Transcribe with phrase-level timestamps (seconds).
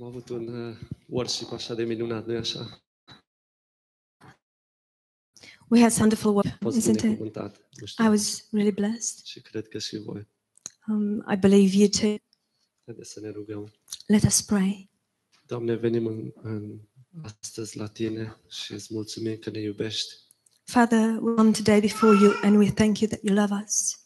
[0.00, 2.82] Am avut un uh, worship așa de minunat, nu-i așa?
[5.68, 7.00] We had wonderful work, A fost isn't it?
[7.00, 7.68] binecuvântat.
[7.80, 8.04] Nu știu.
[8.04, 9.24] I was really blessed.
[9.24, 10.28] Și cred că și voi.
[10.86, 12.16] Um, I believe you too.
[12.84, 13.72] Haideți să ne rugăm.
[14.06, 14.90] Let us pray.
[15.46, 16.80] Doamne, venim în, în
[17.22, 20.14] astăzi la Tine și îți mulțumim că ne iubești.
[20.64, 24.04] Father, we come today before you and we thank you that you love us.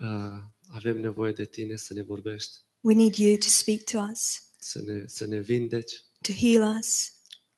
[0.00, 4.45] Uh, avem nevoie de Tine să ne vorbești, We need you to speak to us,
[4.66, 7.12] să ne, să ne vindeci to heal us,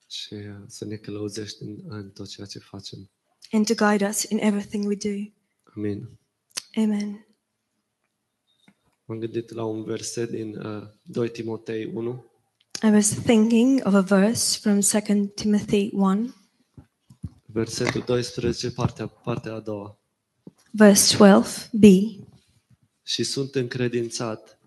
[0.09, 3.09] și uh, să ne călăuzești în, în tot ceea ce facem.
[3.51, 5.31] and to guide us in everything we do.
[5.75, 6.09] Amin.
[6.75, 7.25] Amen.
[9.05, 12.25] M-am gândit la un verset din uh, 2 Timotei 1,
[12.83, 16.33] I was thinking of a verse from 2 Timothy 1,
[17.45, 19.99] versetul 12, partea, partea a doua.
[20.71, 21.87] verse 12b.
[23.03, 24.59] Și sunt încredințat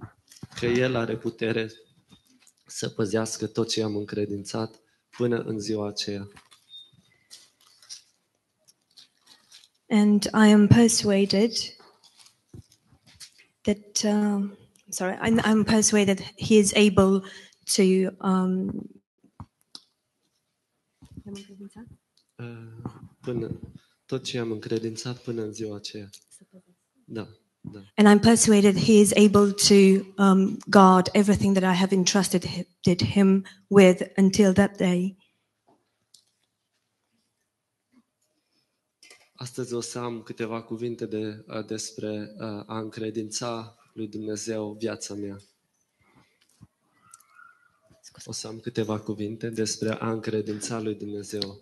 [0.61, 1.73] că El are putere
[2.73, 4.81] să păzească tot ce am încredințat
[5.17, 6.29] până în ziua aceea.
[9.89, 11.53] And I am persuaded
[13.61, 14.57] that, um,
[14.89, 17.21] sorry, I'm, I'm persuaded he is able
[17.77, 17.83] to.
[18.27, 18.91] Um,
[22.37, 23.61] Uh, Până,
[24.07, 26.09] tot ce am încredințat până în ziua aceea.
[26.51, 26.59] Da,
[27.05, 27.29] da.
[27.97, 32.67] And I'm persuaded he is able to um, guard everything that I have entrusted hi-
[32.85, 35.17] him with until that day.
[39.35, 45.15] Astăzi o să am câteva cuvinte de, uh, despre uh, a încredința lui Dumnezeu viața
[45.15, 45.37] mea.
[48.25, 51.61] O să am câteva cuvinte despre a încredința lui Dumnezeu.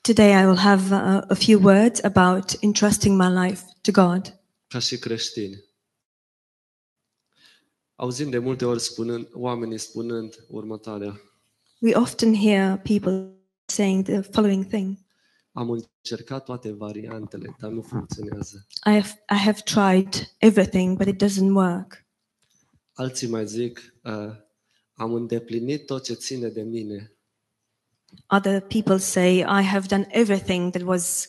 [0.00, 4.35] Today I will have uh, a few words about entrusting my life to God.
[4.66, 5.64] Ca și creștini.
[7.94, 11.20] Auzim de multe ori spunând, oamenii spunând următoarea.
[11.80, 13.34] We often hear people
[13.66, 14.98] saying the following thing
[15.52, 18.66] Am încercat toate variantele, dar nu funcționează.
[18.86, 22.04] I have, I have tried everything, but it doesn't work.
[22.92, 24.30] Alții mai zic, uh,
[24.94, 27.16] am îndeplinit tot ce ține de mine,
[28.28, 31.28] Other people say, I have done everything that was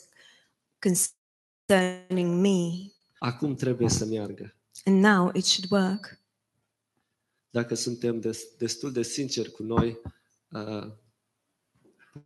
[0.79, 4.51] concerning me, acum trebuie să meargă.
[4.85, 6.19] and now it should work.
[7.49, 9.99] Dacă suntem des, destul de sinceri cu noi,
[10.51, 10.91] uh,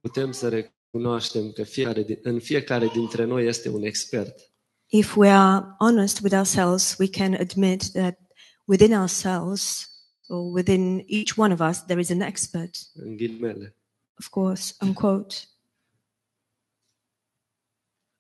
[0.02, 4.52] putem să recunoaștem că fiecare, din- în fiecare dintre noi este un expert.
[4.88, 8.20] If we are honest with ourselves, we can admit that
[8.66, 9.90] within ourselves,
[10.28, 13.76] or within each one of us, there is an expert, În ghilimele.
[14.20, 15.36] of course, unquote.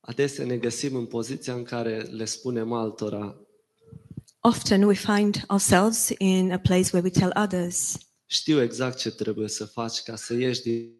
[0.02, 3.36] Adesea ne găsim în poziția în care le spunem altora,
[4.44, 9.48] Often we find ourselves in a place where we tell others, știu exact ce trebuie
[9.48, 10.96] să faci ca să ieși din-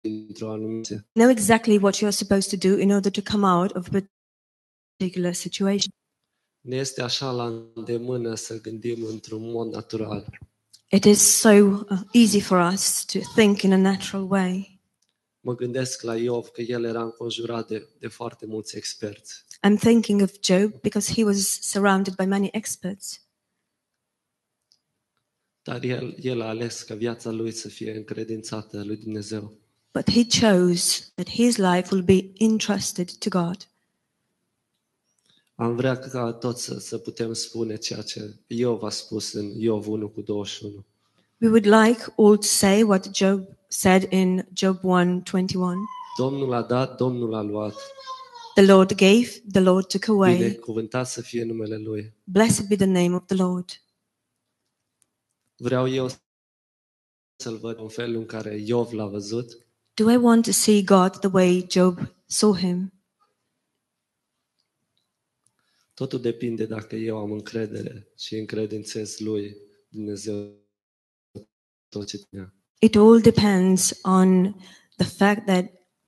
[0.00, 1.06] dintr-o anumită.
[1.12, 4.02] know exactly what you're supposed to do in order to come out of a
[4.96, 5.92] particular situation.
[6.60, 10.38] Ne este așa la îndemână să gândim într-un mod natural.
[10.90, 14.73] It is so uh, easy for us to think in a natural way.
[15.44, 19.44] Mă gândesc la Iov că el era înconjurat de, de foarte mulți experți.
[19.66, 23.20] I'm thinking of Job because he was surrounded by many experts,
[25.62, 29.52] Dar el, el a ales ca viața lui să fie încredințată lui Dumnezeu.
[29.92, 33.56] but he chose that his life will be entrusted to God.
[35.54, 39.88] Am vrea ca toți să, să putem spune ceea ce Iov a spus în Iov
[39.88, 40.84] 1 cu 21.
[41.40, 45.86] We would like all to say what Job said in Job 1:21.
[46.16, 47.74] Domnul a dat, Domnul a luat.
[48.54, 50.36] The Lord gave, the Lord took away.
[50.36, 52.14] Binecuvântat să fie numele Lui.
[52.24, 53.70] Blessed be the name of the Lord.
[55.56, 56.08] Vreau eu
[57.36, 61.18] să-L văd în felul în care Iov l-a văzut Do I want to see God
[61.18, 62.92] the way Job saw him?
[65.94, 69.56] Totul depinde dacă eu am încredere și încredințez lui
[69.88, 70.52] Dumnezeu
[71.88, 72.53] tot ce tinea.
[72.78, 74.54] It all depends on
[74.96, 75.64] the fact that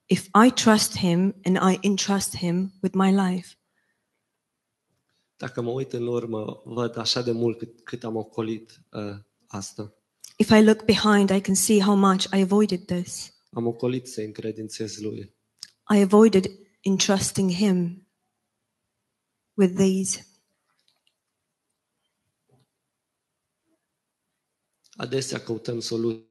[0.06, 3.56] if I trust him and I entrust him with my life.
[5.36, 9.16] Dacă mă uit în urmă, văd așa de mult cât, cât am ocolit uh,
[9.46, 9.94] asta.
[10.36, 13.34] If I look behind, I can see how much I avoided this.
[13.50, 15.34] Am ocolit să încredințez lui.
[15.94, 18.08] I avoided entrusting him
[19.54, 20.26] with these.
[24.96, 26.25] Adesea căutăm soluții la oameni.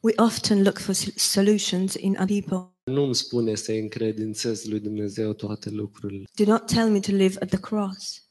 [0.00, 2.76] We often look for sol- solutions in other people.
[2.84, 6.24] Nu îmi spune să încredințez lui Dumnezeu toate lucrurile.
[6.34, 8.22] Do not tell me to live at the cross.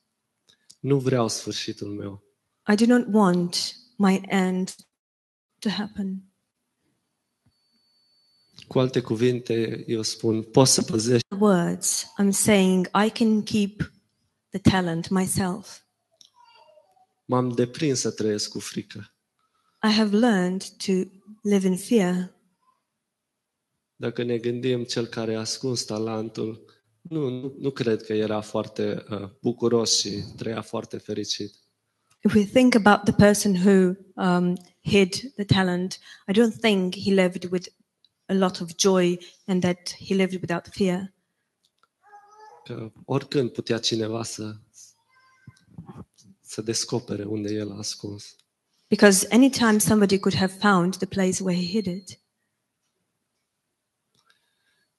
[0.79, 2.23] Nu vreau sfârșitul meu.
[2.71, 4.75] I do not want my end
[5.59, 6.23] to happen.
[8.67, 13.91] Cu alte cuvinte, eu spun, poți să păzești Words, I'm saying I can keep
[14.49, 15.81] the talent myself.
[17.25, 19.16] M-am deprins să trăiesc cu frică.
[19.87, 20.93] I have learned to
[21.43, 22.35] live in fear.
[23.95, 26.65] Dacă ne gândim cel care a ascuns talentul,
[27.01, 31.53] nu, nu, nu cred că era foarte uh, bucuros și trăia foarte fericit.
[32.23, 37.13] If we think about the person who um, hid the talent, I don't think he
[37.13, 37.67] lived with
[38.25, 41.13] a lot of joy and that he lived without fear.
[42.63, 44.55] Că oricând putea cineva să,
[46.41, 48.35] să descopere unde el a ascuns.
[48.89, 52.19] Because anytime somebody could have found the place where he hid it.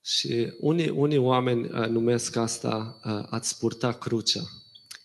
[0.01, 4.41] Și unii, unii oameni uh, numesc asta uh, ați purta crucea.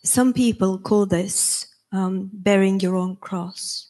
[0.02, 3.88] Some people call this um, bearing your own cross.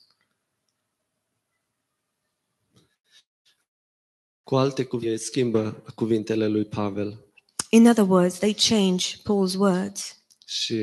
[4.44, 7.25] Cu alte cuvinte, schimbă cuvintele lui Pavel
[7.69, 10.24] In other words, they change Paul's words.
[10.45, 10.74] și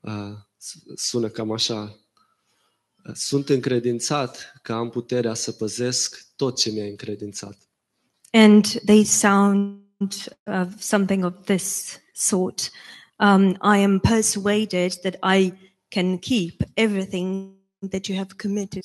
[0.00, 0.32] uh,
[0.94, 1.98] sună cam așa.
[3.12, 7.58] Sunt încredințat că am puterea să păzesc tot ce mi-ai încredințat.
[8.30, 9.80] And they sound
[10.44, 12.70] uh, something of this sort.
[13.18, 15.52] Um, I am persuaded that I
[15.88, 17.52] can keep everything
[17.88, 18.82] that you have committed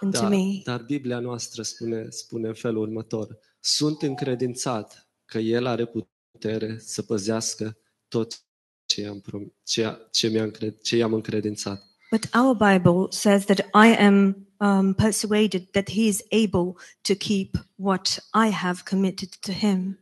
[0.00, 0.60] unto Dar, me.
[0.64, 3.38] dar Biblia noastră spune, spune în felul următor.
[3.60, 7.76] Sunt încredințat că El are putere să păzească
[8.08, 8.42] tot
[8.86, 11.86] ce, i-am, prom- ce, ce, mi-am încred- ce i-am încredințat.
[12.10, 17.56] But our Bible says that I am um, persuaded that He is able to keep
[17.76, 19.98] what I have committed to Him.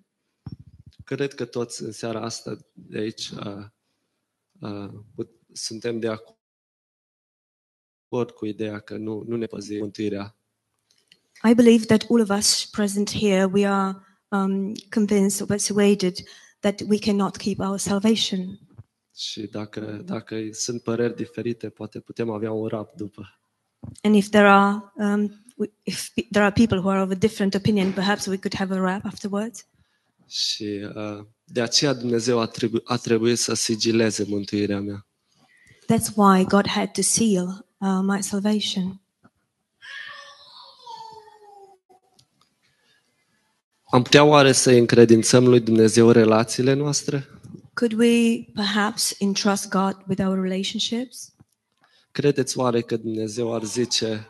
[1.05, 3.64] Cred că toți în seara asta de aici uh,
[4.61, 6.08] uh, put- suntem de
[8.09, 10.37] acord cu ideea că nu, nu ne păzi mântuirea.
[11.50, 13.97] I believe that all of us present here, we are
[14.29, 16.25] um, convinced or persuaded
[16.61, 18.66] that we cannot keep our salvation.
[19.17, 23.41] Și dacă, dacă sunt păreri diferite, poate putem avea un rap după.
[24.03, 27.15] And if there are um, w- if pe- there are people who are of a
[27.15, 29.67] different opinion, perhaps we could have a rap afterwards.
[30.29, 35.07] Și uh, de aceea Dumnezeu a, trebu- a trebuit să sigileze mântuirea mea.
[35.93, 39.01] That's why God had to seal uh, my salvation.
[43.85, 47.29] Am putea oare să încredințăm lui Dumnezeu relațiile noastre?
[47.76, 51.34] Could we perhaps entrust God with our relationships?
[52.11, 54.28] Credeți oare că Dumnezeu ar zice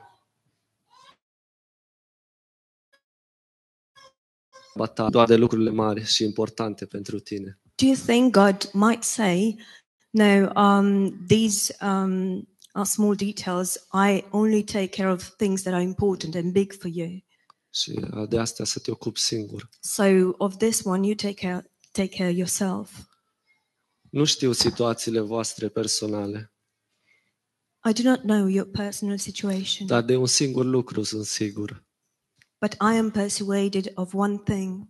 [4.75, 7.60] bata doar de lucrurile mari și importante pentru tine?
[7.75, 9.58] Do you think God might say,
[10.10, 13.75] "No, um, these um, are small details.
[13.93, 17.25] I only take care of things that are important and big for you.
[17.70, 19.69] Și uh, de asta să te ocupi singur.
[19.81, 20.04] So
[20.38, 22.90] of this one, you take care take care yourself."
[24.17, 26.53] Nu știu situațiile voastre personale,
[27.89, 31.85] I do not know your personal situation, dar de un singur lucru sunt sigur.
[32.61, 34.89] but I am persuaded of one thing.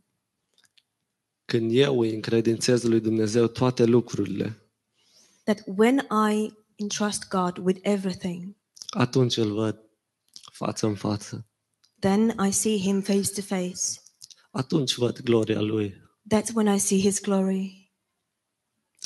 [1.45, 4.71] Când eu îi încredințez lui Dumnezeu toate lucrurile,
[5.45, 8.57] that when I entrust God with everything,
[8.89, 9.81] atunci îl văd
[10.53, 11.47] față în față.
[11.99, 14.01] then I see Him face to face.
[14.51, 15.95] Atunci văd gloria lui.
[16.35, 17.86] That's when I see His glory.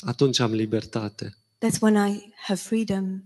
[0.01, 1.37] Atunci am libertate.
[1.57, 3.23] That's when I have freedom.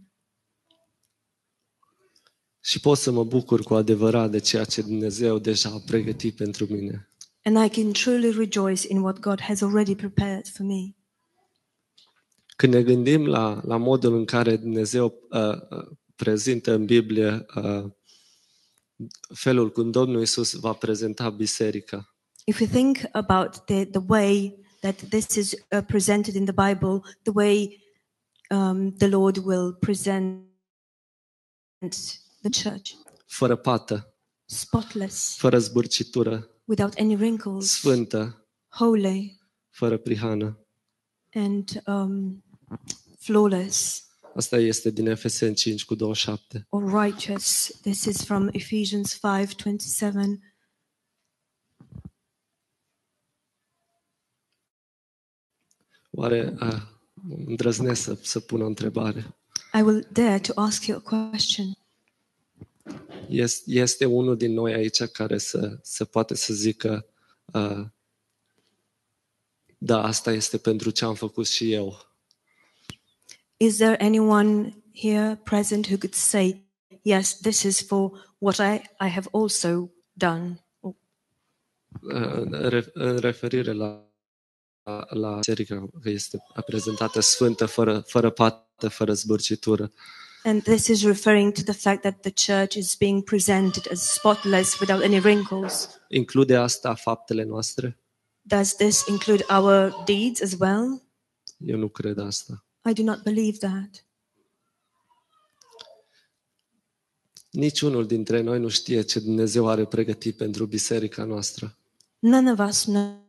[2.61, 6.65] Și pot să mă bucur cu adevărat de ceea ce Dumnezeu deja a pregătit pentru
[6.65, 7.09] mine.
[7.43, 10.95] And I can truly rejoice in what God has already prepared for me.
[12.55, 15.39] Când ne gândim la, la modul în care Dumnezeu uh,
[15.69, 17.91] uh, prezintă în Biblie uh,
[19.33, 22.15] felul cum Domnul Isus va prezenta biserica,
[22.47, 27.03] If we think about the, the way that this is uh, presented in the Bible,
[27.23, 27.81] the way
[28.51, 30.43] um, the Lord will present
[32.41, 32.91] the church,
[33.25, 34.13] fără pată,
[34.45, 39.39] spotless, fără zbârcitură, without any wrinkles, sfântă, holy,
[39.69, 40.59] fără prihană.
[41.33, 42.43] and um,
[43.19, 44.03] flawless
[44.35, 46.65] Asta este din Efeseni 5 cu 27.
[46.69, 47.71] or righteous.
[47.81, 50.39] This is from Ephesians 5:27.
[56.15, 56.81] Oare uh,
[57.45, 59.35] îndrăznesc să, să pun o întrebare?
[59.73, 61.77] I will dare to ask you a question.
[63.29, 67.05] Este, este unul din noi aici care să, să poate să zică
[67.45, 67.85] uh,
[69.77, 71.97] da, asta este pentru ce am făcut și eu.
[73.57, 76.65] Is there anyone here present who could say,
[77.01, 80.59] yes, this is for what I, I have also done.
[82.01, 84.05] în re- în referire la,
[84.85, 89.91] la, la biserică, că este prezentată sfântă, fără, fără pată, fără zbârcitură.
[90.43, 94.79] And this is referring to the fact that the church is being presented as spotless
[94.79, 95.89] without any wrinkles.
[96.07, 97.99] Include asta faptele noastre?
[98.41, 101.01] Does this include our deeds as well?
[101.57, 102.65] Eu nu cred asta.
[102.89, 104.05] I do not believe that.
[107.49, 111.77] Niciunul dintre noi nu știe ce Dumnezeu are pregătit pentru biserica noastră.
[112.19, 113.24] None of us know,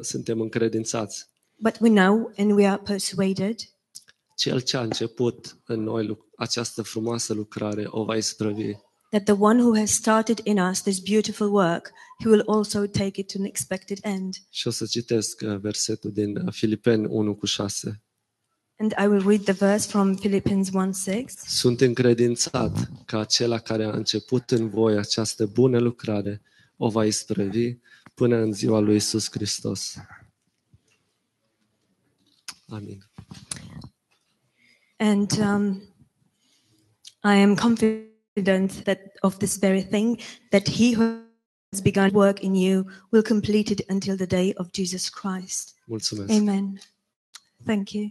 [0.00, 1.26] Suntem încredințați.
[1.56, 3.54] but we know and we are persuaded
[4.36, 8.72] Cel ce a început în noi lu- această frumoasă lucrare o va isprăvi.
[9.10, 11.90] that the one who has started in us this beautiful work,
[12.22, 14.34] he will also take it to an expected end.
[14.50, 18.02] Și o să citesc uh, versetul din uh, Filipeni 1 cu 6.
[18.78, 21.24] And I will read the verse from Philippians 1 6.
[21.46, 26.42] Sunt încredințat că acela care a început în voi această bună lucrare
[26.76, 27.76] o va isprăvi
[28.14, 29.96] până în ziua lui Isus Hristos.
[32.68, 33.08] Amin.
[34.96, 35.82] And um,
[37.22, 41.24] I am confident that of this very thing, that he who
[41.72, 45.74] has begun work in you will complete it until the day of Jesus Christ.
[45.86, 46.30] Mulțumesc.
[46.30, 46.80] Amen.
[47.64, 48.10] Thank you.